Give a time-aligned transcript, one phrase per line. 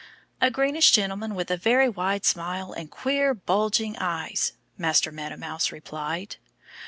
[0.41, 5.71] "A greenish gentleman with a very wide smile and queer, bulging eyes," Master Meadow Mouse
[5.71, 6.37] replied.